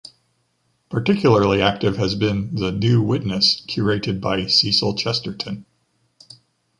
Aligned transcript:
Particularly 0.89 1.61
active 1.61 1.97
has 1.97 2.15
been 2.15 2.55
the 2.55 2.71
"New 2.71 3.03
Witness", 3.03 3.63
curated 3.67 4.19
by 4.19 4.47
Cecil 4.47 4.95
Chesterton. 4.97 5.67